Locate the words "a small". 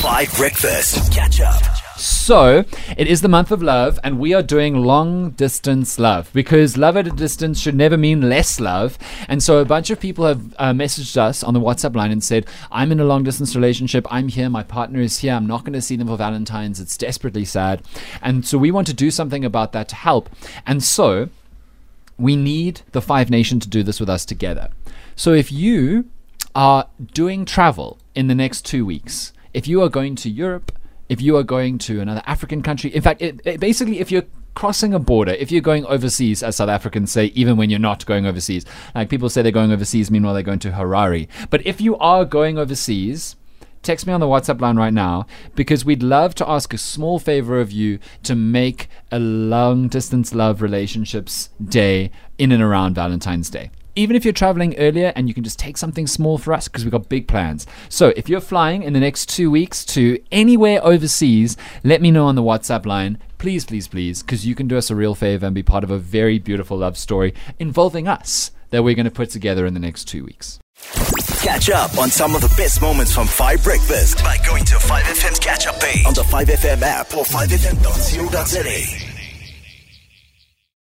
46.74-47.18